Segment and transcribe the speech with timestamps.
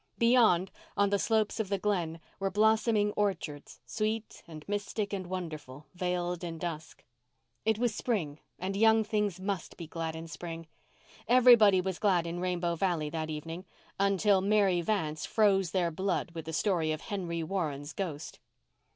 [0.17, 5.85] Beyond, on the slopes of the Glen, were blossoming orchards, sweet and mystic and wonderful,
[5.93, 7.03] veiled in dusk.
[7.65, 10.65] It was spring, and young things must be glad in spring.
[11.27, 16.51] Everybody was glad in Rainbow Valley that evening—until Mary Vance froze their blood with the
[16.53, 18.39] story of Henry Warren's ghost.